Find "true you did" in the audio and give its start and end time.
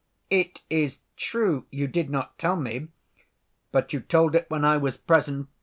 1.15-2.09